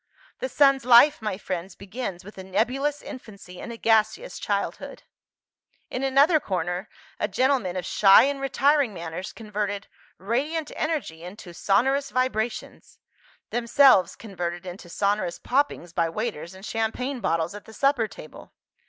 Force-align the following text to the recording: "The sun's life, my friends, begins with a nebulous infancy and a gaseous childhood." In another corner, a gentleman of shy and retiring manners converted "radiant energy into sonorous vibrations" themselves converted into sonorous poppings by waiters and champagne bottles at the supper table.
"The 0.39 0.49
sun's 0.49 0.83
life, 0.83 1.21
my 1.21 1.37
friends, 1.37 1.75
begins 1.75 2.25
with 2.25 2.35
a 2.39 2.43
nebulous 2.43 3.03
infancy 3.03 3.61
and 3.61 3.71
a 3.71 3.77
gaseous 3.77 4.39
childhood." 4.39 5.03
In 5.91 6.01
another 6.01 6.39
corner, 6.39 6.89
a 7.19 7.27
gentleman 7.27 7.75
of 7.75 7.85
shy 7.85 8.23
and 8.23 8.41
retiring 8.41 8.95
manners 8.95 9.31
converted 9.31 9.87
"radiant 10.17 10.71
energy 10.75 11.21
into 11.23 11.53
sonorous 11.53 12.09
vibrations" 12.09 12.97
themselves 13.51 14.15
converted 14.15 14.65
into 14.65 14.89
sonorous 14.89 15.37
poppings 15.37 15.93
by 15.93 16.09
waiters 16.09 16.55
and 16.55 16.65
champagne 16.65 17.19
bottles 17.19 17.53
at 17.53 17.65
the 17.65 17.71
supper 17.73 18.07
table. 18.07 18.53